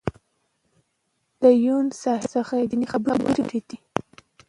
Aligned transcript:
د 1.41 1.43
یون 1.65 1.85
صاحب 2.01 2.23
څخه 2.33 2.53
دینی 2.71 2.87
خبرې 2.91 3.15
واورېدې. 3.19 3.77